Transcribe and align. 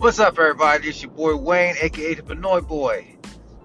What's 0.00 0.18
up, 0.18 0.38
everybody? 0.38 0.88
It's 0.88 1.02
your 1.02 1.10
boy 1.10 1.36
Wayne, 1.36 1.74
aka 1.78 2.14
the 2.14 2.22
Pinoy 2.22 2.66
Boy. 2.66 3.16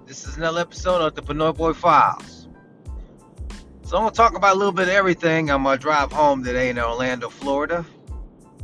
This 0.05 0.27
is 0.27 0.35
another 0.35 0.59
episode 0.59 1.01
of 1.01 1.15
the 1.15 1.21
Pinoy 1.21 1.55
Boy 1.55 1.71
Files. 1.71 2.49
So 3.83 3.95
I'm 3.95 4.03
gonna 4.03 4.11
talk 4.11 4.35
about 4.35 4.53
a 4.53 4.57
little 4.57 4.73
bit 4.73 4.89
of 4.89 4.93
everything. 4.93 5.49
I'm 5.49 5.63
gonna 5.63 5.77
drive 5.77 6.11
home 6.11 6.43
today 6.43 6.69
in 6.69 6.77
Orlando, 6.77 7.29
Florida. 7.29 7.85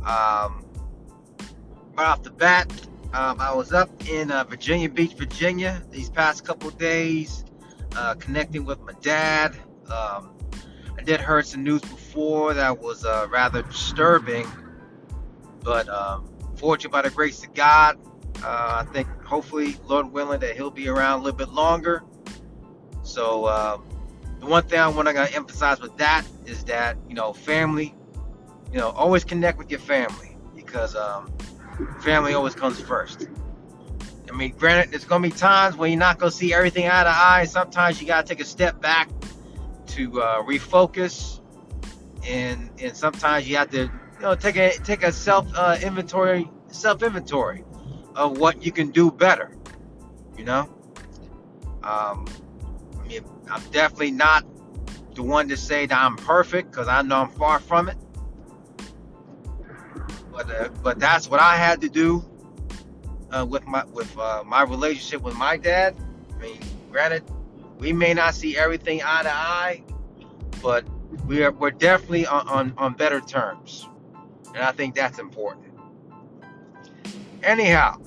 Um, 0.06 0.66
right 1.96 2.08
off 2.08 2.22
the 2.22 2.30
bat, 2.30 2.70
um, 3.14 3.40
I 3.40 3.54
was 3.54 3.72
up 3.72 3.88
in 4.06 4.30
uh, 4.30 4.44
Virginia 4.44 4.90
Beach, 4.90 5.14
Virginia, 5.14 5.82
these 5.90 6.10
past 6.10 6.44
couple 6.44 6.68
days, 6.72 7.42
uh, 7.96 8.12
connecting 8.16 8.66
with 8.66 8.80
my 8.82 8.92
dad. 9.00 9.56
Um, 9.86 10.36
I 10.98 11.02
did 11.04 11.22
heard 11.22 11.46
some 11.46 11.64
news 11.64 11.80
before 11.80 12.52
that 12.52 12.82
was 12.82 13.06
uh, 13.06 13.28
rather 13.30 13.62
disturbing, 13.62 14.46
but 15.64 15.88
um, 15.88 16.31
fortunate 16.62 16.92
by 16.92 17.02
the 17.02 17.10
grace 17.10 17.42
of 17.44 17.52
God, 17.54 17.98
uh, 18.42 18.84
I 18.86 18.92
think 18.92 19.08
hopefully, 19.24 19.76
Lord 19.84 20.12
willing, 20.12 20.40
that 20.40 20.54
he'll 20.54 20.70
be 20.70 20.88
around 20.88 21.20
a 21.20 21.22
little 21.24 21.36
bit 21.36 21.48
longer. 21.48 22.04
So 23.02 23.48
um, 23.48 23.84
the 24.38 24.46
one 24.46 24.62
thing 24.62 24.78
I 24.78 24.86
want 24.86 25.08
to 25.08 25.34
emphasize 25.34 25.80
with 25.80 25.96
that 25.96 26.24
is 26.46 26.62
that 26.64 26.96
you 27.08 27.16
know, 27.16 27.32
family, 27.32 27.94
you 28.72 28.78
know, 28.78 28.90
always 28.90 29.24
connect 29.24 29.58
with 29.58 29.72
your 29.72 29.80
family 29.80 30.36
because 30.54 30.94
um, 30.94 31.32
family 32.00 32.32
always 32.32 32.54
comes 32.54 32.80
first. 32.80 33.26
I 34.32 34.36
mean, 34.36 34.52
granted, 34.56 34.92
there's 34.92 35.04
gonna 35.04 35.28
be 35.28 35.34
times 35.34 35.76
when 35.76 35.90
you're 35.90 35.98
not 35.98 36.18
gonna 36.18 36.30
see 36.30 36.54
everything 36.54 36.86
eye 36.86 37.02
to 37.02 37.10
eye. 37.10 37.44
Sometimes 37.44 38.00
you 38.00 38.06
gotta 38.06 38.26
take 38.26 38.40
a 38.40 38.44
step 38.44 38.80
back 38.80 39.10
to 39.88 40.22
uh, 40.22 40.42
refocus, 40.44 41.40
and 42.26 42.70
and 42.80 42.96
sometimes 42.96 43.48
you 43.48 43.56
have 43.56 43.70
to 43.70 43.82
you 43.82 43.90
know 44.20 44.36
take 44.36 44.56
a 44.56 44.70
take 44.78 45.02
a 45.02 45.10
self 45.10 45.46
uh, 45.56 45.76
inventory 45.82 46.48
self 46.74 47.02
inventory 47.02 47.64
of 48.14 48.38
what 48.38 48.64
you 48.64 48.72
can 48.72 48.90
do 48.90 49.10
better. 49.10 49.56
You 50.36 50.44
know, 50.44 50.60
um, 51.82 52.26
I 53.00 53.06
mean, 53.06 53.24
I'm 53.50 53.62
definitely 53.70 54.12
not 54.12 54.44
the 55.14 55.22
one 55.22 55.48
to 55.48 55.56
say 55.56 55.86
that 55.86 55.98
I'm 55.98 56.16
perfect 56.16 56.70
because 56.70 56.88
I 56.88 57.02
know 57.02 57.16
I'm 57.16 57.30
far 57.30 57.58
from 57.58 57.88
it. 57.88 57.96
But 60.32 60.50
uh, 60.50 60.68
but 60.82 60.98
that's 60.98 61.28
what 61.28 61.40
I 61.40 61.56
had 61.56 61.80
to 61.82 61.88
do 61.88 62.24
uh, 63.30 63.46
with 63.48 63.66
my 63.66 63.84
with 63.84 64.16
uh, 64.18 64.42
my 64.46 64.62
relationship 64.62 65.22
with 65.22 65.34
my 65.36 65.56
dad. 65.56 65.94
I 66.34 66.38
mean, 66.40 66.60
granted, 66.90 67.24
we 67.78 67.92
may 67.92 68.14
not 68.14 68.34
see 68.34 68.56
everything 68.56 69.02
eye 69.04 69.22
to 69.22 69.32
eye, 69.32 69.84
but 70.62 70.84
we 71.26 71.42
are 71.42 71.52
we're 71.52 71.70
definitely 71.70 72.26
on, 72.26 72.48
on, 72.48 72.74
on 72.76 72.94
better 72.94 73.20
terms. 73.20 73.88
And 74.54 74.62
I 74.62 74.72
think 74.72 74.94
that's 74.94 75.18
important. 75.18 75.71
Anyhow, 77.42 78.00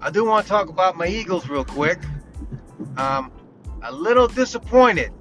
I 0.00 0.10
do 0.10 0.24
want 0.24 0.46
to 0.46 0.48
talk 0.48 0.68
about 0.68 0.96
my 0.96 1.06
Eagles 1.06 1.48
real 1.48 1.64
quick. 1.64 1.98
Um, 2.96 3.32
a 3.82 3.92
little 3.92 4.28
disappointed 4.28 5.12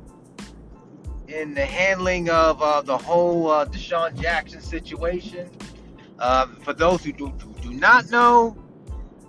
in 1.27 1.55
the 1.55 1.65
handling 1.65 2.29
of 2.29 2.61
uh, 2.61 2.81
the 2.81 2.97
whole 2.97 3.49
uh, 3.49 3.65
DeSean 3.65 4.19
Jackson 4.21 4.61
situation. 4.61 5.49
Uh, 6.19 6.47
for 6.61 6.73
those 6.73 7.03
who 7.03 7.11
do, 7.11 7.27
who 7.27 7.53
do 7.61 7.73
not 7.73 8.11
know, 8.11 8.55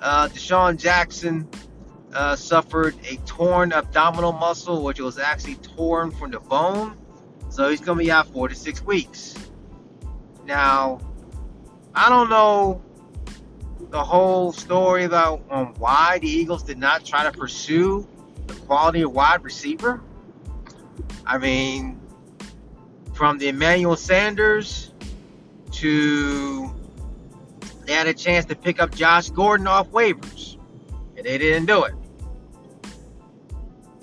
uh, 0.03 0.29
DeSean 0.29 0.77
Jackson 0.77 1.49
uh, 2.13 2.37
suffered 2.37 2.95
a 3.09 3.17
torn 3.25 3.73
abdominal 3.73 4.33
muscle, 4.33 4.85
which 4.85 5.01
was 5.01 5.19
actually 5.19 5.57
torn 5.57 6.11
from 6.11 6.31
the 6.33 6.41
bone. 6.41 6.97
So 7.49 7.71
he's 7.71 7.81
going 7.81 7.99
to 7.99 8.05
be 8.05 8.11
out 8.11 8.27
four 8.27 8.49
to 8.49 8.55
six 8.55 8.83
weeks. 8.83 9.35
Now, 10.45 11.01
I 11.95 12.11
don't 12.11 12.29
know 12.29 12.83
the 13.95 14.03
whole 14.03 14.51
story 14.51 15.05
about 15.05 15.41
um, 15.51 15.73
why 15.79 16.19
the 16.19 16.27
Eagles 16.29 16.65
did 16.65 16.79
not 16.79 17.05
try 17.05 17.23
to 17.23 17.31
pursue 17.31 18.05
the 18.49 18.55
quality 18.67 19.03
of 19.03 19.13
wide 19.13 19.45
receiver. 19.45 20.03
I 21.25 21.39
mean, 21.39 22.01
from 23.13 23.39
the 23.39 23.47
Emmanuel 23.47 23.95
Sanders 23.95 24.93
to 25.71 26.75
they 27.87 27.93
had 27.93 28.09
a 28.09 28.15
chance 28.15 28.47
to 28.47 28.57
pick 28.57 28.81
up 28.81 28.93
Josh 28.93 29.31
Gordon 29.31 29.69
off 29.69 29.89
waivers, 29.93 30.59
and 31.17 31.25
they 31.25 31.39
didn't 31.39 31.67
do 31.67 31.85
it. 31.85 31.95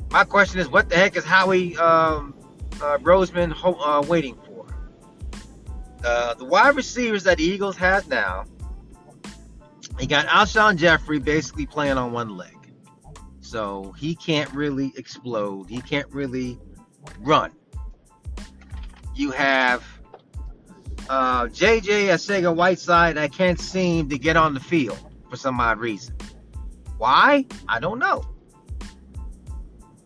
My 0.09 0.23
question 0.23 0.61
is, 0.61 0.69
what 0.69 0.87
the 0.87 0.95
heck 0.95 1.17
is 1.17 1.25
Howie 1.25 1.75
um, 1.75 2.33
uh, 2.81 2.97
Roseman 2.99 3.53
uh, 3.61 4.01
waiting 4.07 4.35
for? 4.45 4.67
Uh, 6.01 6.33
the 6.35 6.45
wide 6.45 6.77
receivers 6.77 7.23
that 7.25 7.39
the 7.39 7.43
Eagles 7.43 7.75
have 7.75 8.07
now, 8.07 8.45
he 10.01 10.07
got 10.07 10.25
Alshon 10.25 10.77
Jeffery 10.77 11.19
basically 11.19 11.67
playing 11.67 11.99
on 11.99 12.11
one 12.11 12.35
leg. 12.35 12.57
So 13.39 13.93
he 13.99 14.15
can't 14.15 14.51
really 14.51 14.91
explode. 14.97 15.69
He 15.69 15.79
can't 15.79 16.11
really 16.11 16.59
run. 17.19 17.51
You 19.13 19.29
have 19.29 19.85
uh, 21.07 21.43
JJ 21.45 22.07
Arcega 22.07 22.53
Whiteside 22.55 23.15
that 23.17 23.31
can't 23.31 23.59
seem 23.59 24.09
to 24.09 24.17
get 24.17 24.37
on 24.37 24.55
the 24.55 24.59
field 24.59 24.97
for 25.29 25.37
some 25.37 25.59
odd 25.59 25.77
reason. 25.77 26.15
Why? 26.97 27.45
I 27.67 27.79
don't 27.79 27.99
know. 27.99 28.23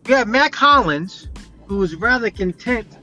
You 0.09 0.15
have 0.15 0.27
Mack 0.27 0.55
Hollins, 0.55 1.29
who 1.67 1.81
is 1.83 1.95
rather 1.95 2.29
content 2.29 2.97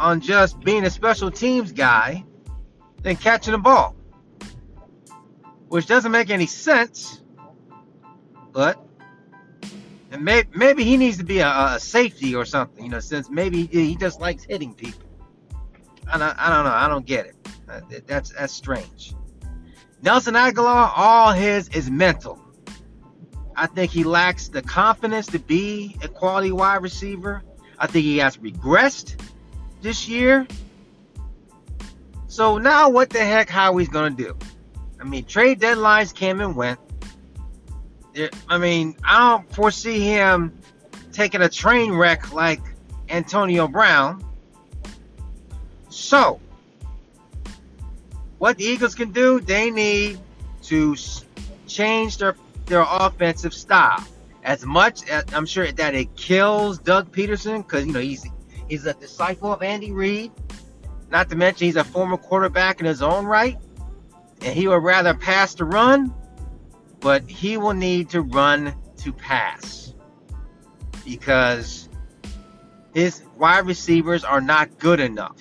on 0.00 0.22
just 0.22 0.60
being 0.60 0.84
a 0.84 0.90
special 0.90 1.30
teams 1.30 1.72
guy 1.72 2.24
than 3.02 3.16
catching 3.16 3.52
the 3.52 3.58
ball. 3.58 3.97
Which 5.68 5.86
doesn't 5.86 6.12
make 6.12 6.30
any 6.30 6.46
sense, 6.46 7.22
but 8.52 8.82
and 10.10 10.24
may, 10.24 10.44
maybe 10.54 10.84
he 10.84 10.96
needs 10.96 11.18
to 11.18 11.24
be 11.24 11.40
a, 11.40 11.48
a, 11.48 11.80
safety 11.80 12.34
or 12.34 12.44
something, 12.46 12.82
you 12.82 12.90
know, 12.90 13.00
since 13.00 13.28
maybe 13.28 13.66
he 13.66 13.94
just 13.96 14.20
likes 14.20 14.42
hitting 14.42 14.74
people. 14.74 15.06
I 16.10 16.16
don't, 16.16 16.38
I 16.38 16.48
don't 16.48 16.64
know. 16.64 16.72
I 16.72 16.88
don't 16.88 17.04
get 17.04 17.26
it. 17.26 17.36
Uh, 17.68 17.80
that's 18.06 18.30
that's 18.30 18.52
strange. 18.52 19.14
Nelson 20.00 20.34
Agholor, 20.34 20.90
all 20.96 21.32
his 21.32 21.68
is 21.68 21.90
mental. 21.90 22.40
I 23.56 23.66
think 23.66 23.90
he 23.90 24.04
lacks 24.04 24.48
the 24.48 24.62
confidence 24.62 25.26
to 25.26 25.38
be 25.38 25.96
a 26.02 26.08
quality 26.08 26.52
wide 26.52 26.82
receiver. 26.82 27.42
I 27.78 27.88
think 27.88 28.04
he 28.04 28.18
has 28.18 28.36
regressed 28.38 29.20
this 29.82 30.08
year. 30.08 30.46
So 32.28 32.56
now 32.56 32.88
what 32.88 33.10
the 33.10 33.18
heck 33.18 33.50
Howie's 33.50 33.88
gonna 33.88 34.10
do? 34.10 34.36
I 35.00 35.04
mean, 35.04 35.24
trade 35.24 35.60
deadlines 35.60 36.14
came 36.14 36.40
and 36.40 36.56
went. 36.56 36.80
I 38.48 38.58
mean, 38.58 38.96
I 39.04 39.30
don't 39.30 39.54
foresee 39.54 40.00
him 40.00 40.58
taking 41.12 41.42
a 41.42 41.48
train 41.48 41.92
wreck 41.92 42.32
like 42.32 42.60
Antonio 43.08 43.68
Brown. 43.68 44.24
So, 45.88 46.40
what 48.38 48.56
the 48.56 48.64
Eagles 48.64 48.94
can 48.94 49.12
do, 49.12 49.40
they 49.40 49.70
need 49.70 50.18
to 50.64 50.96
change 51.66 52.18
their 52.18 52.34
their 52.66 52.84
offensive 52.88 53.54
style. 53.54 54.04
As 54.44 54.64
much 54.64 55.08
as 55.08 55.24
I'm 55.32 55.46
sure 55.46 55.70
that 55.70 55.94
it 55.94 56.14
kills 56.16 56.78
Doug 56.78 57.12
Pederson 57.12 57.58
because 57.58 57.86
you 57.86 57.92
know 57.92 58.00
he's 58.00 58.26
he's 58.68 58.86
a 58.86 58.94
disciple 58.94 59.52
of 59.52 59.62
Andy 59.62 59.92
Reid. 59.92 60.32
Not 61.10 61.30
to 61.30 61.36
mention 61.36 61.66
he's 61.66 61.76
a 61.76 61.84
former 61.84 62.16
quarterback 62.16 62.80
in 62.80 62.86
his 62.86 63.00
own 63.02 63.24
right, 63.24 63.58
and 64.42 64.54
he 64.54 64.68
would 64.68 64.82
rather 64.82 65.14
pass 65.14 65.54
to 65.54 65.64
run, 65.64 66.14
but 67.00 67.28
he 67.28 67.56
will 67.56 67.74
need 67.74 68.10
to 68.10 68.22
run 68.22 68.74
to 68.98 69.12
pass 69.12 69.94
because 71.04 71.88
his 72.94 73.22
wide 73.36 73.66
receivers 73.66 74.24
are 74.24 74.40
not 74.40 74.78
good 74.78 75.00
enough. 75.00 75.40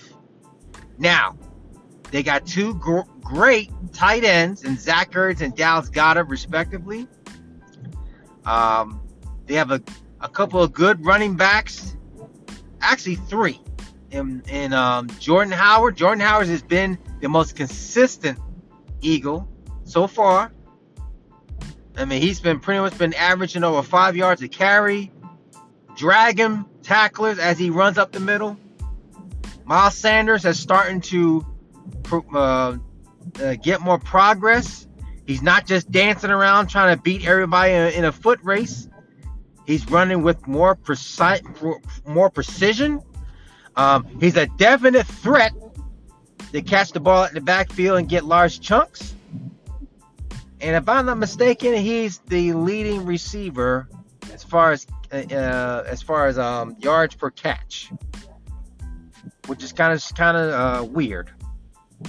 Now, 0.97 1.37
they 2.11 2.23
got 2.23 2.45
two 2.45 2.73
gr- 2.75 3.01
great 3.21 3.71
tight 3.93 4.23
ends 4.23 4.63
in 4.63 4.77
Zach 4.77 5.11
Ertz 5.11 5.41
and 5.41 5.55
Dallas 5.55 5.89
Goedert, 5.89 6.29
respectively. 6.29 7.07
Um, 8.45 9.01
they 9.45 9.55
have 9.55 9.71
a, 9.71 9.81
a 10.21 10.29
couple 10.29 10.61
of 10.61 10.71
good 10.71 11.05
running 11.05 11.35
backs, 11.35 11.97
actually 12.81 13.15
three. 13.15 13.59
In 14.09 14.71
um, 14.71 15.09
Jordan 15.19 15.51
Howard, 15.51 15.97
Jordan 15.97 16.21
Howard 16.21 16.47
has 16.47 16.63
been 16.63 16.97
the 17.19 17.27
most 17.27 17.57
consistent 17.57 18.39
Eagle 19.01 19.47
so 19.83 20.07
far. 20.07 20.51
I 21.95 22.05
mean, 22.05 22.21
he's 22.21 22.39
been 22.39 22.59
pretty 22.59 22.79
much 22.79 22.97
been 22.97 23.13
averaging 23.15 23.63
over 23.63 23.81
five 23.81 24.15
yards 24.15 24.41
a 24.41 24.47
carry, 24.47 25.11
dragging 25.95 26.65
tacklers 26.83 27.39
as 27.39 27.57
he 27.57 27.69
runs 27.69 27.97
up 27.97 28.11
the 28.11 28.19
middle. 28.19 28.57
Miles 29.65 29.95
Sanders 29.95 30.45
is 30.45 30.59
starting 30.59 31.01
to 31.01 31.45
uh, 32.33 32.77
uh, 33.41 33.55
get 33.61 33.81
more 33.81 33.99
progress. 33.99 34.87
He's 35.25 35.41
not 35.41 35.65
just 35.65 35.91
dancing 35.91 36.29
around 36.29 36.67
trying 36.67 36.95
to 36.95 37.01
beat 37.01 37.27
everybody 37.27 37.73
in 37.73 37.81
a, 37.81 37.89
in 37.89 38.05
a 38.05 38.11
foot 38.11 38.39
race. 38.43 38.87
He's 39.65 39.89
running 39.89 40.21
with 40.21 40.47
more 40.47 40.75
precise, 40.75 41.41
more 42.05 42.29
precision. 42.29 43.01
Um, 43.75 44.07
he's 44.21 44.37
a 44.37 44.47
definite 44.57 45.05
threat 45.05 45.51
to 46.51 46.61
catch 46.61 46.91
the 46.91 46.99
ball 46.99 47.23
at 47.23 47.33
the 47.33 47.41
backfield 47.41 47.99
and 47.99 48.09
get 48.09 48.25
large 48.25 48.59
chunks. 48.59 49.13
And 50.59 50.75
if 50.75 50.89
I'm 50.89 51.05
not 51.05 51.17
mistaken, 51.17 51.75
he's 51.75 52.19
the 52.27 52.53
leading 52.53 53.05
receiver 53.05 53.87
as 54.33 54.43
far 54.43 54.71
as 54.71 54.87
uh 55.11 55.83
as 55.87 56.01
far 56.01 56.27
as 56.27 56.37
um, 56.37 56.75
yards 56.79 57.15
per 57.15 57.29
catch, 57.29 57.91
which 59.45 59.63
is 59.63 59.71
kind 59.71 59.93
of 59.93 60.15
kind 60.15 60.35
of 60.37 60.51
uh, 60.51 60.83
weird. 60.83 61.31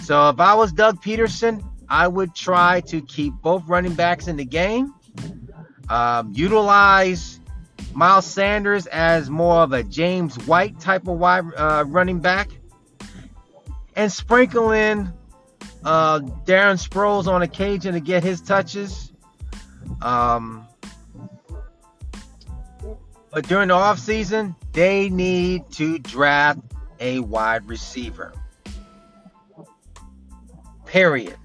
So 0.03 0.29
if 0.31 0.41
I 0.41 0.55
was 0.55 0.73
Doug 0.73 1.03
Pederson, 1.03 1.63
I 1.89 2.09
would 2.09 2.35
try 2.35 2.81
to 2.83 3.01
keep 3.03 3.35
both 3.43 3.67
running 3.67 3.95
backs 3.95 4.29
in 4.29 4.37
the 4.37 4.45
game. 4.45 4.95
Um, 5.89 6.33
utilize 6.35 7.41
Miles 7.95 8.27
Sanders 8.27 8.87
as 8.87 9.31
more 9.31 9.63
of 9.63 9.73
a 9.73 9.83
James 9.83 10.37
White 10.47 10.79
type 10.79 11.09
of 11.09 11.19
wide 11.19 11.45
uh, 11.57 11.85
running 11.87 12.21
back, 12.21 12.51
and 13.99 14.13
sprinkle 14.13 14.71
in 14.71 15.13
uh, 15.85 16.21
Darren 16.47 16.79
Sproles 16.79 17.27
on 17.27 17.43
occasion 17.43 17.95
to 17.95 18.01
get 18.01 18.23
his 18.23 18.41
touches. 18.41 19.13
Um, 20.01 20.67
but 23.33 23.49
during 23.49 23.69
the 23.69 23.75
offseason, 23.75 24.55
they 24.73 25.09
need 25.09 25.69
to 25.73 25.99
draft 25.99 26.61
a 27.01 27.19
wide 27.19 27.67
receiver. 27.67 28.33
Period. 30.87 31.37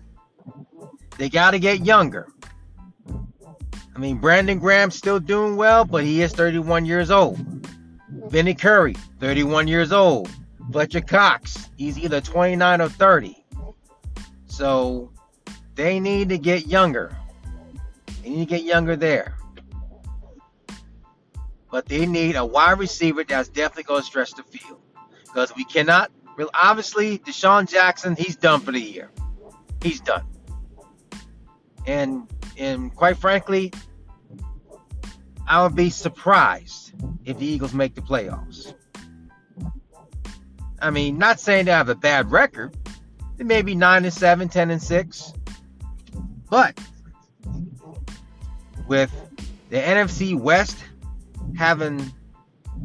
They 1.18 1.30
got 1.30 1.52
to 1.52 1.60
get 1.60 1.84
younger. 1.84 2.28
I 3.96 4.00
mean, 4.00 4.18
Brandon 4.18 4.60
Graham's 4.60 4.96
still 4.96 5.20
doing 5.20 5.56
well, 5.56 5.86
but 5.86 6.04
he 6.04 6.22
is 6.22 6.32
31 6.34 6.86
years 6.86 7.10
old. 7.10 7.40
Vinny 8.28 8.54
Curry, 8.54 8.96
31 9.20 9.68
years 9.68 9.92
old. 9.92 10.30
Fletcher 10.74 11.02
Cox, 11.02 11.70
he's 11.78 12.00
either 12.00 12.20
29 12.20 12.82
or 12.82 12.90
30. 12.90 13.46
So 14.48 15.12
they 15.76 16.00
need 16.00 16.30
to 16.30 16.40
get 16.40 16.66
younger. 16.66 17.16
They 18.24 18.30
need 18.30 18.50
to 18.50 18.58
get 18.58 18.64
younger 18.64 18.96
there. 18.96 19.38
But 21.72 21.86
they 21.86 22.08
need 22.08 22.36
a 22.36 22.46
wide 22.46 22.80
receiver 22.80 23.24
that's 23.24 23.50
definitely 23.50 23.84
going 23.84 24.02
to 24.02 24.06
stretch 24.06 24.32
the 24.32 24.42
field. 24.44 24.82
Because 25.26 25.56
we 25.56 25.64
cannot, 25.64 26.12
obviously, 26.56 27.20
DeSean 27.20 27.70
Jackson, 27.70 28.16
he's 28.16 28.36
done 28.36 28.60
for 28.60 28.72
the 28.72 28.82
year. 28.82 29.12
He's 29.84 30.02
done. 30.02 30.26
And 31.86 32.28
and 32.58 32.96
quite 32.96 33.18
frankly, 33.18 33.74
I 35.48 35.62
would 35.64 35.76
be 35.76 35.90
surprised 35.92 36.94
if 37.26 37.38
the 37.38 37.46
Eagles 37.46 37.74
make 37.74 37.94
the 37.94 38.02
playoffs. 38.02 38.74
I 40.84 40.90
mean, 40.90 41.18
not 41.18 41.40
saying 41.40 41.66
they 41.66 41.72
have 41.72 41.90
a 41.90 41.96
bad 41.96 42.30
record. 42.30 42.76
They 43.38 43.46
may 43.46 43.62
be 43.62 43.74
9 43.74 44.04
and 44.04 44.14
7, 44.14 44.50
10 44.50 44.70
and 44.70 44.82
6. 44.82 45.34
But 46.50 46.80
with 48.88 49.12
the 49.70 49.78
NFC 49.78 50.38
West 50.38 50.78
having 51.58 52.12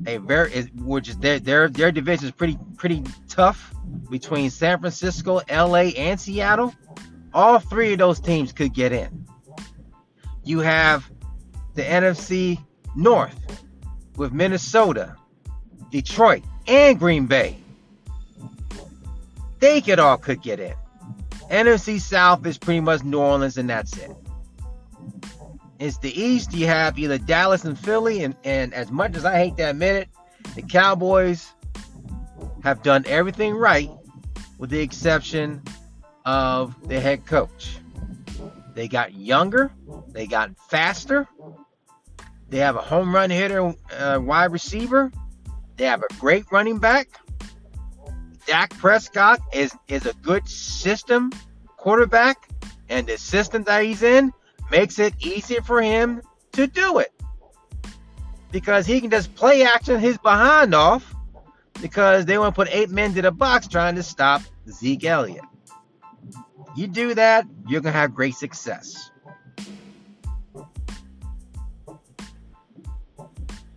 a 0.06 0.18
very 0.18 0.62
which 0.76 1.08
is 1.08 1.16
their 1.18 1.40
their 1.40 1.68
their 1.68 1.90
division 1.90 2.26
is 2.26 2.32
pretty 2.32 2.58
pretty 2.76 3.02
tough 3.28 3.74
between 4.10 4.48
San 4.48 4.78
Francisco, 4.78 5.40
LA, 5.50 5.90
and 5.96 6.20
Seattle. 6.20 6.74
All 7.34 7.58
three 7.58 7.92
of 7.92 7.98
those 7.98 8.20
teams 8.20 8.52
could 8.52 8.72
get 8.72 8.92
in. 8.92 9.26
You 10.44 10.60
have 10.60 11.10
the 11.74 11.82
NFC 11.82 12.58
North 12.96 13.64
with 14.16 14.32
Minnesota, 14.32 15.14
Detroit, 15.90 16.42
and 16.66 16.98
Green 16.98 17.26
Bay. 17.26 17.58
They 19.58 19.80
could 19.80 19.98
all 19.98 20.16
could 20.16 20.42
get 20.42 20.60
in. 20.60 20.74
NFC 21.50 22.00
South 22.00 22.44
is 22.46 22.58
pretty 22.58 22.80
much 22.80 23.02
New 23.02 23.18
Orleans, 23.18 23.56
and 23.56 23.68
that's 23.70 23.96
it. 23.96 24.10
It's 25.78 25.98
the 25.98 26.20
East. 26.20 26.52
You 26.52 26.66
have 26.66 26.98
either 26.98 27.18
Dallas 27.18 27.64
and 27.64 27.78
Philly, 27.78 28.22
and, 28.22 28.36
and 28.44 28.74
as 28.74 28.90
much 28.90 29.16
as 29.16 29.24
I 29.24 29.36
hate 29.36 29.56
to 29.56 29.70
admit 29.70 29.96
it, 29.96 30.08
the 30.54 30.62
Cowboys 30.62 31.52
have 32.62 32.82
done 32.82 33.04
everything 33.06 33.54
right, 33.54 33.90
with 34.58 34.70
the 34.70 34.80
exception 34.80 35.62
of 36.24 36.74
the 36.88 37.00
head 37.00 37.24
coach. 37.26 37.78
They 38.74 38.88
got 38.88 39.14
younger, 39.14 39.72
they 40.08 40.26
got 40.26 40.50
faster, 40.68 41.26
they 42.48 42.58
have 42.58 42.76
a 42.76 42.80
home 42.80 43.14
run 43.14 43.30
hitter, 43.30 43.74
uh, 43.96 44.18
wide 44.20 44.52
receiver, 44.52 45.10
they 45.76 45.84
have 45.84 46.02
a 46.02 46.14
great 46.18 46.44
running 46.50 46.78
back. 46.78 47.08
Dak 48.48 48.70
Prescott 48.78 49.40
is 49.52 49.76
is 49.88 50.06
a 50.06 50.14
good 50.22 50.48
system 50.48 51.30
quarterback, 51.76 52.48
and 52.88 53.06
the 53.06 53.18
system 53.18 53.62
that 53.64 53.84
he's 53.84 54.02
in 54.02 54.32
makes 54.70 54.98
it 54.98 55.14
easier 55.20 55.60
for 55.60 55.82
him 55.82 56.22
to 56.52 56.66
do 56.66 56.98
it 56.98 57.12
because 58.50 58.86
he 58.86 59.02
can 59.02 59.10
just 59.10 59.34
play 59.34 59.64
action 59.64 60.00
his 60.00 60.16
behind 60.16 60.74
off 60.74 61.14
because 61.82 62.24
they 62.24 62.38
want 62.38 62.54
to 62.54 62.56
put 62.56 62.74
eight 62.74 62.88
men 62.88 63.12
to 63.14 63.20
the 63.20 63.30
box 63.30 63.68
trying 63.68 63.94
to 63.96 64.02
stop 64.02 64.40
Zeke 64.70 65.04
Elliott. 65.04 65.44
You 66.74 66.86
do 66.86 67.14
that, 67.14 67.46
you're 67.66 67.82
going 67.82 67.92
to 67.92 67.98
have 67.98 68.14
great 68.14 68.34
success. 68.34 69.10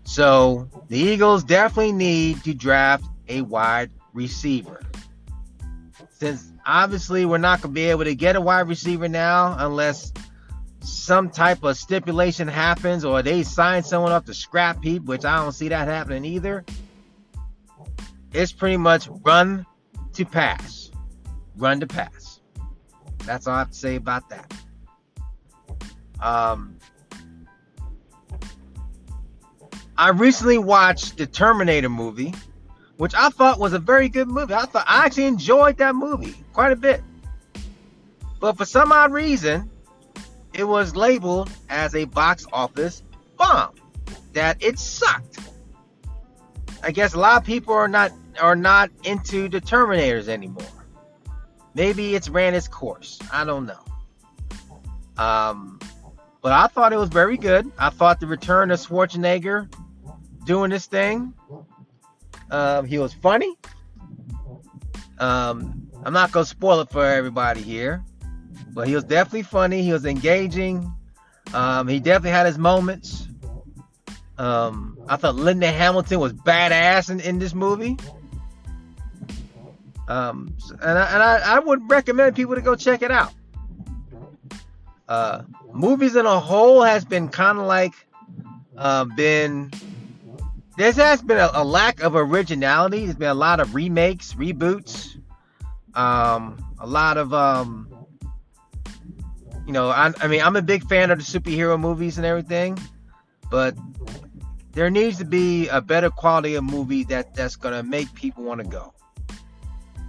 So 0.04 0.70
the 0.88 0.98
Eagles 0.98 1.44
definitely 1.44 1.92
need 1.92 2.42
to 2.46 2.54
draft 2.54 3.04
a 3.28 3.42
wide 3.42 3.92
receiver. 4.13 4.81
Since 6.12 6.52
obviously 6.66 7.25
we're 7.25 7.38
not 7.38 7.62
going 7.62 7.74
to 7.74 7.75
be 7.75 7.90
able 7.90 8.04
to 8.04 8.16
get 8.16 8.36
a 8.36 8.42
wide 8.42 8.68
receiver 8.68 9.08
now 9.08 9.56
unless 9.58 10.13
some 10.81 11.30
type 11.30 11.63
of 11.63 11.78
stipulation 11.78 12.48
happens 12.48 13.06
or 13.06 13.22
they 13.22 13.44
sign 13.44 13.84
someone 13.84 14.12
up 14.12 14.25
to 14.25 14.34
scrap 14.34 14.84
heap, 14.84 15.04
which 15.04 15.25
I 15.25 15.38
don't 15.38 15.52
see 15.52 15.69
that 15.69 15.88
happening 15.88 16.25
either. 16.25 16.66
It's 18.34 18.52
pretty 18.52 18.78
much 18.78 19.08
run 19.24 19.66
to 20.13 20.25
pass. 20.25 20.92
Run 21.58 21.80
to 21.80 21.88
pass. 21.88 22.40
That's 23.25 23.48
all 23.48 23.56
I 23.56 23.60
have 23.60 23.72
to 23.72 23.78
say 23.78 23.96
about 23.96 24.30
that. 24.30 24.54
Um, 26.19 26.78
I 29.98 30.10
recently 30.10 30.58
watched 30.58 31.18
the 31.18 31.28
Terminator 31.28 31.90
movie, 31.90 32.34
which 33.01 33.15
I 33.15 33.30
thought 33.30 33.57
was 33.57 33.74
a 33.74 33.79
very 33.79 34.10
good 34.10 34.27
movie. 34.27 34.53
I 34.53 34.65
thought 34.67 34.86
I 34.88 35.08
actually 35.08 35.25
enjoyed 35.25 35.77
that 35.77 35.96
movie 35.96 36.36
quite 36.53 36.72
a 36.72 36.75
bit. 36.75 37.01
But 38.39 38.60
for 38.60 38.65
some 38.65 38.91
odd 38.91 39.12
reason, 39.12 39.72
it 40.53 40.65
was 40.65 40.96
labeled 40.96 41.50
as 41.67 41.96
a 41.96 42.05
box 42.05 42.46
office 42.53 43.01
bomb. 43.38 43.74
That 44.34 44.62
it 44.62 44.77
sucked. 44.77 45.39
I 46.84 46.91
guess 46.91 47.15
a 47.15 47.20
lot 47.20 47.41
of 47.41 47.43
people 47.43 47.74
are 47.74 47.88
not 47.88 48.12
are 48.39 48.55
not 48.55 48.91
into 49.03 49.50
the 49.50 49.60
Terminators 49.60 50.27
anymore. 50.27 50.86
Maybe 51.74 52.13
it's 52.13 52.29
ran 52.29 52.53
its 52.53 52.67
course. 52.67 53.17
I 53.34 53.46
don't 53.46 53.65
know. 53.65 53.84
Um, 55.17 55.79
but 56.43 56.51
I 56.51 56.67
thought 56.67 56.93
it 56.93 56.98
was 56.98 57.10
very 57.10 57.38
good. 57.38 57.72
I 57.79 57.89
thought 57.89 58.20
the 58.20 58.27
return 58.27 58.70
of 58.70 58.79
Schwarzenegger 58.79 59.74
doing 60.46 60.70
this 60.70 60.86
thing. 60.86 61.34
Um, 62.51 62.86
he 62.86 63.00
was 63.00 63.13
funny. 63.13 63.58
Um, 65.20 65.89
I'm 66.03 66.13
not 66.13 66.31
gonna 66.31 66.46
spoil 66.46 66.81
it 66.81 66.89
for 66.89 67.05
everybody 67.05 67.62
here, 67.62 68.03
but 68.74 68.88
he 68.88 68.96
was 68.96 69.03
definitely 69.03 69.43
funny. 69.43 69.84
He 69.84 69.93
was 69.93 70.05
engaging. 70.05 70.91
Um, 71.53 71.88
he 71.88 72.00
definitely 72.00 72.31
had 72.31 72.46
his 72.46 72.58
moments. 72.58 73.27
Um, 74.38 74.98
I 75.08 75.17
thought 75.17 75.36
Linda 75.36 75.72
Hamilton 75.72 76.20
was 76.20 76.34
badass 76.34 77.10
in, 77.10 77.20
in 77.20 77.39
this 77.39 77.53
movie. 77.53 77.98
Um, 80.08 80.55
and 80.81 80.98
I, 80.98 81.13
and 81.13 81.24
I, 81.24 81.55
I 81.55 81.60
would 81.60 81.89
recommend 81.89 82.36
people 82.36 82.55
to 82.55 82.62
go 82.62 82.75
check 82.75 83.01
it 83.01 83.12
out. 83.12 83.34
Uh, 85.08 85.43
movies 85.74 86.15
in 86.15 86.25
a 86.25 86.39
whole 86.39 86.81
has 86.81 87.05
been 87.05 87.29
kind 87.29 87.60
of 87.60 87.65
like 87.65 87.93
uh, 88.77 89.05
been 89.05 89.72
there 90.82 90.94
has 90.94 91.22
been 91.22 91.38
a, 91.38 91.52
a, 91.54 91.64
lack 91.64 92.02
of 92.02 92.16
originality. 92.16 93.06
There's 93.06 93.16
been 93.16 93.30
a 93.30 93.36
lot 93.36 93.60
of 93.60 93.76
remakes, 93.76 94.34
reboots, 94.34 95.16
um, 95.94 96.58
a 96.80 96.88
lot 96.88 97.18
of 97.18 97.34
um, 97.34 97.88
you 99.68 99.74
know. 99.74 99.90
I, 99.90 100.12
I 100.20 100.28
mean, 100.28 100.42
I'm 100.42 100.56
a 100.56 100.62
big 100.62 100.88
fan 100.88 101.12
of 101.12 101.20
the 101.20 101.24
superhero 101.24 101.80
movies 101.80 102.18
and 102.18 102.26
everything, 102.26 102.80
but 103.52 103.76
there 104.72 104.90
needs 104.90 105.20
to 105.20 105.26
be 105.26 105.68
a 105.68 105.82
better 105.82 106.10
quality 106.10 106.56
of 106.56 106.64
movie 106.64 107.04
that 107.06 107.36
that's 107.36 107.56
gonna 107.56 107.84
make 107.84 108.12
people 108.16 108.44
want 108.44 108.62
to 108.62 108.68
go. 108.68 108.94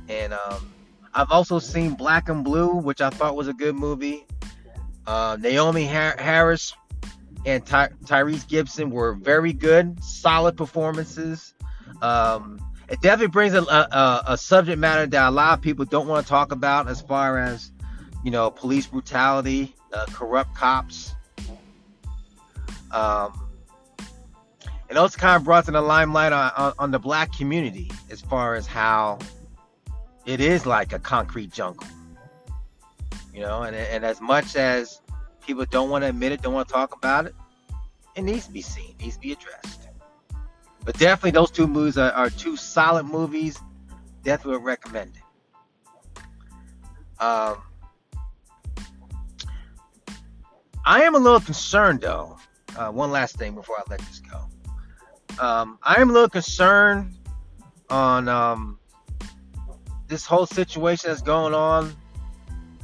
And 0.09 0.33
um, 0.33 0.73
I've 1.12 1.31
also 1.31 1.59
seen 1.59 1.95
Black 1.95 2.31
and 2.31 2.43
Blue, 2.43 2.76
which 2.76 3.02
I 3.02 3.11
thought 3.11 3.37
was 3.37 3.49
a 3.49 3.55
good 3.55 3.75
movie. 3.75 4.26
Uh, 5.07 5.37
Naomie 5.37 5.87
Harris 5.87 6.73
and 7.44 7.64
Ty- 7.64 7.90
Tyrese 8.04 8.46
Gibson 8.46 8.90
were 8.90 9.14
very 9.14 9.52
good, 9.52 10.02
solid 10.02 10.56
performances. 10.56 11.54
Um, 12.00 12.61
it 12.88 13.00
definitely 13.00 13.28
brings 13.28 13.54
a, 13.54 13.62
a, 13.62 14.22
a, 14.28 14.37
subject 14.37 14.78
matter 14.78 15.06
that 15.06 15.28
a 15.28 15.30
lot 15.30 15.58
of 15.58 15.62
people 15.62 15.84
don't 15.84 16.06
want 16.06 16.26
to 16.26 16.28
talk 16.28 16.52
about 16.52 16.88
as 16.88 17.00
far 17.00 17.38
as, 17.38 17.72
you 18.25 18.30
know, 18.30 18.50
police 18.50 18.87
brutality 18.87 19.75
uh, 19.92 20.06
corrupt 20.12 20.54
cops. 20.54 21.14
Um, 22.90 23.38
and 24.88 24.96
those 24.99 25.16
kind 25.16 25.37
of 25.37 25.44
brought 25.44 25.64
to 25.66 25.70
the 25.70 25.80
limelight 25.80 26.32
on, 26.32 26.52
on, 26.56 26.72
on 26.78 26.90
the 26.90 26.99
black 26.99 27.32
community 27.32 27.90
as 28.11 28.20
far 28.20 28.54
as 28.54 28.66
how 28.66 29.18
it 30.26 30.40
is 30.40 30.66
like 30.66 30.92
a 30.92 30.99
concrete 30.99 31.50
jungle. 31.50 31.87
You 33.32 33.40
know, 33.40 33.62
and, 33.62 33.75
and 33.75 34.04
as 34.04 34.20
much 34.20 34.56
as 34.56 35.00
people 35.42 35.64
don't 35.66 35.90
want 35.90 36.02
to 36.02 36.08
admit 36.08 36.32
it, 36.32 36.42
don't 36.42 36.54
want 36.54 36.68
to 36.68 36.75
talk 36.75 36.94
about 36.94 37.26
it, 37.26 37.34
it 38.14 38.22
needs 38.22 38.46
to 38.46 38.52
be 38.52 38.62
seen, 38.62 38.94
needs 39.00 39.16
to 39.16 39.20
be 39.20 39.32
addressed. 39.32 39.88
But 40.84 40.99
definitely, 40.99 41.30
those 41.32 41.50
two 41.50 41.66
movies 41.66 41.96
are, 41.96 42.11
are 42.12 42.30
two 42.30 42.56
solid 42.56 43.04
movies. 43.04 43.58
Definitely 44.25 44.58
would 44.58 44.64
recommend 44.64 45.16
it. 45.16 46.22
Um, 47.22 47.62
I 50.84 51.02
am 51.02 51.14
a 51.14 51.18
little 51.18 51.40
concerned, 51.40 52.00
though. 52.00 52.37
Uh, 52.76 52.90
one 52.90 53.12
last 53.12 53.37
thing 53.37 53.54
before 53.54 53.76
I 53.78 53.82
let 53.88 54.00
this 54.00 54.20
go. 54.20 54.49
Um, 55.38 55.78
I 55.82 56.00
am 56.00 56.11
a 56.11 56.12
little 56.12 56.28
concerned 56.28 57.14
on 57.88 58.28
um, 58.28 58.78
this 60.08 60.26
whole 60.26 60.46
situation 60.46 61.11
that's 61.11 61.22
going 61.22 61.54
on 61.54 61.94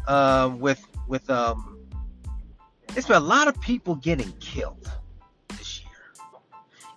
uh, 0.06 0.54
with 0.58 0.84
with 1.08 1.28
um, 1.30 1.77
it's 2.96 3.06
been 3.06 3.16
a 3.16 3.20
lot 3.20 3.48
of 3.48 3.60
people 3.60 3.94
getting 3.96 4.32
killed 4.40 4.90
this 5.48 5.80
year, 5.80 5.90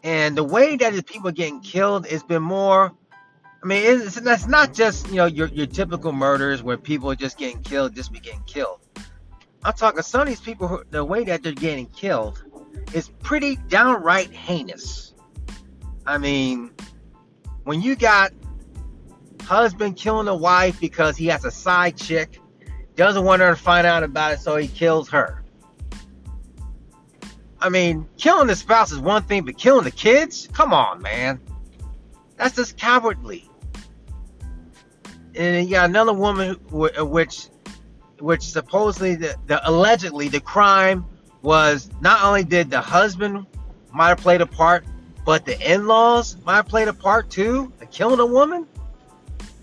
and 0.04 0.38
the 0.38 0.44
way 0.44 0.76
that 0.78 0.94
the 0.94 1.04
people 1.04 1.30
are 1.30 1.34
getting 1.34 1.62
killed 1.62 2.08
has 2.08 2.24
been 2.24 2.44
more. 2.44 2.92
I 3.64 3.68
mean, 3.68 3.84
it's, 3.84 4.16
that's 4.16 4.48
not 4.48 4.74
just 4.74 5.08
you 5.10 5.16
know 5.16 5.26
your 5.26 5.48
your 5.48 5.68
typical 5.68 6.12
murders 6.12 6.64
where 6.64 6.78
people 6.78 7.12
are 7.12 7.16
just 7.16 7.38
getting 7.38 7.62
killed, 7.62 7.96
just 7.96 8.12
be 8.12 8.20
getting 8.20 8.44
killed. 8.44 8.80
I'm 9.64 9.74
talking 9.74 10.02
some 10.02 10.22
of 10.22 10.28
these 10.28 10.42
people, 10.42 10.68
who, 10.68 10.84
the 10.90 11.06
way 11.06 11.24
that 11.26 11.44
they're 11.44 11.52
getting 11.52 11.86
killed 11.88 12.44
is 12.94 13.10
pretty 13.22 13.58
downright 13.68 14.32
heinous. 14.32 15.14
I 16.06 16.18
mean, 16.18 16.72
when 17.64 17.82
you 17.82 17.96
got 17.96 18.32
husband 19.44 19.98
killing 19.98 20.28
a 20.28 20.36
wife 20.36 20.80
because 20.80 21.16
he 21.16 21.28
has 21.28 21.46
a 21.46 21.52
side 21.52 21.96
chick, 21.98 22.40
doesn't 22.96 23.24
want 23.24 23.42
her 23.42 23.52
to 23.52 23.56
find 23.56 23.86
out 23.86 24.04
about 24.04 24.34
it, 24.34 24.40
so 24.40 24.56
he 24.58 24.68
kills 24.68 25.10
her. 25.10 25.41
I 27.62 27.70
mean, 27.70 28.08
killing 28.18 28.48
the 28.48 28.56
spouse 28.56 28.92
is 28.92 29.00
one 29.00 29.24
thing, 29.24 29.46
but 29.46 29.58
killing 29.58 29.84
the 29.84 29.92
kids? 29.92 30.50
Come 30.52 30.74
on, 30.74 31.02
man. 31.02 31.40
That's 32.38 32.56
just 32.56 32.78
cowardly. 32.78 33.48
And 35.36 35.66
you 35.66 35.76
got 35.76 35.90
another 35.90 36.14
woman 36.14 36.58
uh, 36.74 37.06
which 37.06 37.48
which 38.20 38.44
supposedly 38.44 39.16
the, 39.16 39.36
the 39.48 39.68
allegedly 39.70 40.28
the 40.28 40.40
crime 40.40 41.06
was 41.42 41.90
not 42.02 42.24
only 42.24 42.44
did 42.44 42.70
the 42.70 42.82
husband 42.82 43.46
might 43.94 44.10
have 44.10 44.20
played 44.20 44.42
a 44.42 44.46
part, 44.46 44.86
but 45.26 45.46
the 45.46 45.60
in-laws 45.72 46.38
might 46.46 46.56
have 46.58 46.68
played 46.68 46.88
a 46.88 46.94
part 46.94 47.30
too, 47.30 47.72
the 47.80 47.86
killing 47.86 48.20
a 48.20 48.26
woman. 48.26 48.68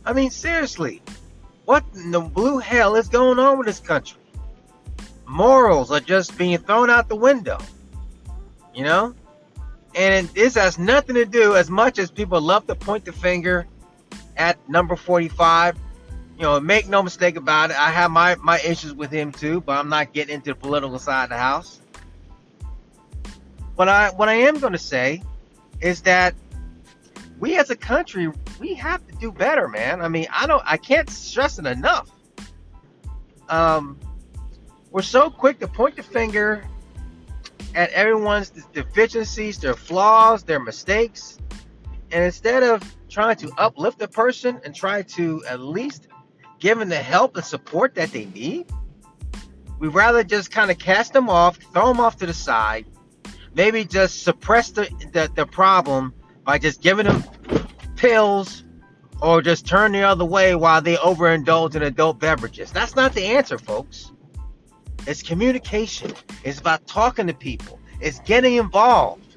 I 0.04 0.12
mean, 0.12 0.30
seriously, 0.30 1.02
what 1.66 1.84
in 1.94 2.10
the 2.10 2.20
blue 2.20 2.58
hell 2.58 2.96
is 2.96 3.08
going 3.08 3.38
on 3.38 3.58
with 3.58 3.66
this 3.66 3.80
country? 3.80 4.20
Morals 5.26 5.90
are 5.90 6.00
just 6.00 6.38
being 6.38 6.58
thrown 6.58 6.90
out 6.90 7.08
the 7.08 7.16
window, 7.16 7.58
you 8.78 8.84
know. 8.84 9.12
And 9.94 10.28
this 10.28 10.54
has 10.54 10.78
nothing 10.78 11.16
to 11.16 11.24
do, 11.24 11.56
as 11.56 11.68
much 11.68 11.98
as 11.98 12.10
people 12.10 12.40
love 12.40 12.66
to 12.68 12.76
point 12.76 13.04
the 13.04 13.12
finger 13.12 13.66
at 14.36 14.56
number 14.68 14.94
45 14.94 15.76
you 16.38 16.44
know, 16.44 16.60
make 16.60 16.88
no 16.88 17.02
mistake 17.02 17.34
about 17.34 17.70
it. 17.70 17.76
I 17.76 17.90
have 17.90 18.12
my, 18.12 18.36
my 18.36 18.60
issues 18.60 18.94
with 18.94 19.10
him 19.10 19.32
too, 19.32 19.60
but 19.60 19.76
I'm 19.76 19.88
not 19.88 20.12
getting 20.12 20.36
into 20.36 20.50
the 20.50 20.54
political 20.54 20.96
side 21.00 21.24
of 21.24 21.30
the 21.30 21.36
house. 21.36 21.80
What 23.74 23.88
I 23.88 24.10
what 24.10 24.28
I 24.28 24.34
am 24.34 24.60
going 24.60 24.72
to 24.72 24.78
say 24.78 25.20
is 25.80 26.02
that 26.02 26.36
we 27.40 27.58
as 27.58 27.70
a 27.70 27.76
country 27.76 28.30
we 28.60 28.74
have 28.74 29.04
to 29.08 29.14
do 29.16 29.32
better, 29.32 29.66
man. 29.66 30.00
I 30.00 30.06
mean, 30.06 30.26
I 30.32 30.46
don't 30.46 30.62
I 30.64 30.76
can't 30.76 31.10
stress 31.10 31.58
it 31.58 31.66
enough. 31.66 32.08
Um, 33.48 33.98
we're 34.92 35.02
so 35.02 35.30
quick 35.30 35.58
to 35.58 35.66
point 35.66 35.96
the 35.96 36.04
finger 36.04 36.64
at 37.74 37.90
everyone's 37.90 38.50
deficiencies, 38.72 39.58
their 39.58 39.74
flaws, 39.74 40.42
their 40.42 40.60
mistakes, 40.60 41.38
and 42.10 42.24
instead 42.24 42.62
of 42.62 42.82
trying 43.08 43.36
to 43.36 43.50
uplift 43.58 44.00
a 44.02 44.08
person 44.08 44.60
and 44.64 44.74
try 44.74 45.02
to 45.02 45.42
at 45.46 45.60
least 45.60 46.08
give 46.58 46.78
them 46.78 46.88
the 46.88 46.96
help 46.96 47.36
and 47.36 47.44
support 47.44 47.94
that 47.94 48.12
they 48.12 48.26
need. 48.26 48.66
We'd 49.78 49.94
rather 49.94 50.24
just 50.24 50.50
kind 50.50 50.70
of 50.70 50.78
cast 50.78 51.12
them 51.12 51.28
off, 51.28 51.56
throw 51.72 51.88
them 51.88 52.00
off 52.00 52.16
to 52.16 52.26
the 52.26 52.34
side, 52.34 52.86
maybe 53.54 53.84
just 53.84 54.24
suppress 54.24 54.70
the, 54.70 54.88
the, 55.12 55.30
the 55.34 55.46
problem 55.46 56.12
by 56.44 56.58
just 56.58 56.82
giving 56.82 57.06
them 57.06 57.22
pills 57.96 58.64
or 59.20 59.42
just 59.42 59.66
turn 59.66 59.92
the 59.92 60.02
other 60.02 60.24
way 60.24 60.54
while 60.54 60.80
they 60.80 60.96
overindulge 60.96 61.74
in 61.74 61.82
adult 61.82 62.18
beverages. 62.18 62.72
That's 62.72 62.96
not 62.96 63.14
the 63.14 63.24
answer, 63.24 63.58
folks. 63.58 64.12
It's 65.08 65.22
communication. 65.22 66.12
It's 66.44 66.60
about 66.60 66.86
talking 66.86 67.26
to 67.28 67.32
people. 67.32 67.80
It's 67.98 68.18
getting 68.20 68.56
involved. 68.56 69.36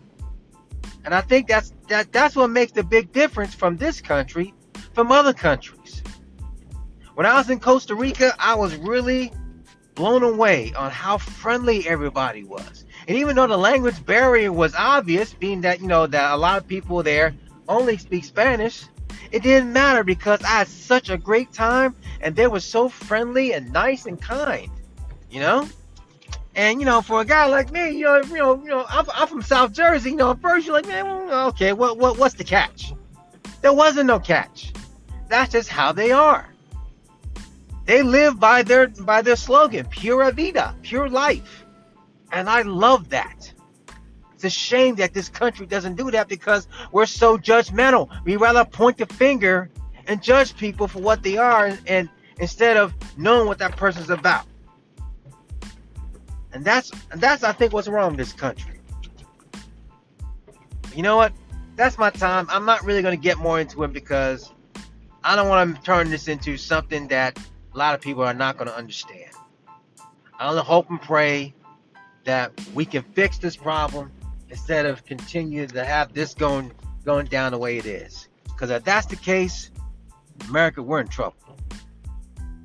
And 1.06 1.16
I 1.16 1.22
think 1.22 1.48
that's 1.48 1.72
that 1.88 2.12
that's 2.12 2.36
what 2.36 2.50
makes 2.50 2.74
the 2.74 2.84
big 2.84 3.14
difference 3.14 3.56
from 3.56 3.78
this 3.78 4.02
country 4.02 4.54
from 4.94 5.14
other 5.14 5.32
countries. 5.32 6.04
When 7.16 7.26
I 7.26 7.36
was 7.36 7.50
in 7.50 7.62
Costa 7.62 7.96
Rica, 7.96 8.36
I 8.38 8.54
was 8.54 8.76
really 8.76 9.32
blown 9.96 10.24
away 10.24 10.74
on 10.74 10.92
how 10.92 11.18
friendly 11.18 11.88
everybody 11.88 12.44
was. 12.44 12.84
And 13.08 13.18
even 13.18 13.38
though 13.38 13.48
the 13.48 13.58
language 13.58 14.06
barrier 14.06 14.52
was 14.52 14.76
obvious, 14.76 15.34
being 15.34 15.62
that, 15.62 15.80
you 15.80 15.88
know, 15.88 16.06
that 16.06 16.34
a 16.34 16.38
lot 16.38 16.58
of 16.58 16.68
people 16.68 17.02
there 17.02 17.34
only 17.70 17.98
speak 17.98 18.26
Spanish, 18.26 18.84
it 19.32 19.42
didn't 19.42 19.72
matter 19.72 20.04
because 20.04 20.44
I 20.44 20.50
had 20.50 20.68
such 20.68 21.10
a 21.10 21.18
great 21.18 21.54
time 21.54 21.96
and 22.20 22.36
they 22.36 22.48
were 22.48 22.60
so 22.60 22.90
friendly 22.90 23.54
and 23.54 23.72
nice 23.72 24.06
and 24.06 24.22
kind, 24.22 24.70
you 25.32 25.40
know? 25.40 25.68
And 26.56 26.80
you 26.80 26.86
know, 26.86 27.02
for 27.02 27.22
a 27.22 27.26
guy 27.26 27.46
like 27.46 27.72
me, 27.72 27.92
you 27.92 28.04
know, 28.04 28.22
you 28.22 28.38
know, 28.38 28.62
you 28.62 28.70
know, 28.70 28.86
I'm, 28.90 29.06
I'm 29.14 29.28
from 29.28 29.42
South 29.42 29.72
Jersey. 29.72 30.12
You 30.12 30.18
know, 30.18 30.32
at 30.32 30.42
first 30.42 30.68
you're 30.68 30.76
like, 30.76 30.88
man, 30.88 31.06
okay, 31.48 31.72
what, 31.72 31.98
what, 31.98 32.18
what's 32.18 32.36
the 32.36 32.44
catch? 32.44 32.94
There 33.62 33.74
wasn't 33.74 34.08
no 34.08 34.20
catch. 34.20 34.74
That's 35.30 35.52
just 35.52 35.70
how 35.70 35.94
they 35.94 36.12
are. 36.12 36.48
They 37.86 38.04
live 38.04 38.40
by 38.40 38.64
their 38.64 38.88
by 38.88 39.22
their 39.22 39.36
slogan, 39.36 39.86
pura 39.86 40.32
vida, 40.32 40.76
pure 40.82 41.10
life. 41.10 41.66
And 42.32 42.50
I 42.50 42.62
love 42.64 43.10
that. 43.10 43.54
It's 44.36 44.44
a 44.44 44.50
shame 44.50 44.96
that 44.96 45.14
this 45.14 45.30
country 45.30 45.66
doesn't 45.66 45.96
do 45.96 46.12
that 46.12 46.28
because 46.28 46.68
we're 46.92 47.06
so 47.06 47.38
judgmental. 47.38 48.10
We 48.26 48.38
rather 48.38 48.66
point 48.66 48.98
the 48.98 49.06
finger 49.06 49.70
and 50.08 50.22
judge 50.22 50.56
people 50.58 50.88
for 50.88 51.00
what 51.00 51.24
they 51.24 51.38
are 51.38 51.68
and, 51.68 51.80
and 51.86 52.10
instead 52.40 52.78
of 52.78 52.94
knowing 53.18 53.48
what 53.48 53.60
that 53.60 53.78
person's 53.78 54.10
about. 54.10 54.46
And 56.54 56.66
that's 56.66 56.92
that's 57.16 57.44
I 57.44 57.52
think 57.54 57.74
what's 57.74 57.88
wrong 57.88 58.12
with 58.12 58.18
this 58.18 58.34
country. 58.34 58.80
You 60.94 61.04
know 61.04 61.16
what? 61.16 61.34
That's 61.76 61.98
my 61.98 62.10
time. 62.10 62.48
I'm 62.50 62.66
not 62.66 62.84
really 62.84 63.02
going 63.02 63.18
to 63.18 63.22
get 63.22 63.38
more 63.38 63.60
into 63.60 63.84
it 63.84 63.94
because 63.94 64.52
I 65.24 65.36
don't 65.36 65.48
want 65.48 65.76
to 65.76 65.82
turn 65.82 66.10
this 66.10 66.28
into 66.28 66.58
something 66.58 67.08
that 67.08 67.40
a 67.74 67.78
lot 67.78 67.96
of 67.96 68.02
people 68.02 68.24
are 68.24 68.34
not 68.34 68.58
going 68.58 68.68
to 68.68 68.76
understand. 68.76 69.32
I 70.38 70.50
only 70.50 70.64
hope 70.64 70.90
and 70.90 71.02
pray 71.02 71.54
that 72.26 72.52
we 72.74 72.86
can 72.86 73.04
fix 73.04 73.38
this 73.38 73.56
problem 73.56 74.12
instead 74.50 74.86
of 74.86 75.06
continue 75.06 75.66
to 75.68 75.86
have 75.86 76.14
this 76.14 76.34
going 76.34 76.72
going 77.06 77.28
down 77.28 77.52
the 77.52 77.58
way 77.58 77.78
it 77.78 77.86
is. 77.86 78.28
Because 78.44 78.70
if 78.70 78.84
that's 78.84 79.08
the 79.08 79.16
case, 79.16 79.72
America, 80.50 80.84
we're 80.84 81.00
in 81.00 81.08
trouble. 81.08 81.38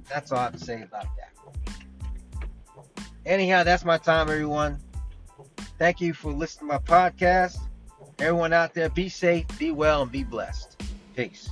That's 0.09 0.33
all 0.33 0.39
I 0.39 0.43
have 0.45 0.53
to 0.53 0.59
say 0.59 0.83
about 0.83 1.07
that. 1.16 1.16
Anyhow, 3.27 3.65
that's 3.65 3.85
my 3.85 3.99
time, 3.99 4.31
everyone. 4.31 4.79
Thank 5.79 6.01
you 6.01 6.15
for 6.15 6.33
listening 6.33 6.71
to 6.71 6.75
my 6.75 6.79
podcast. 6.79 7.59
Everyone 8.21 8.53
out 8.53 8.73
there, 8.73 8.89
be 8.89 9.09
safe, 9.09 9.47
be 9.59 9.73
well, 9.73 10.03
and 10.03 10.13
be 10.13 10.23
blessed. 10.23 10.81
Peace. 11.17 11.51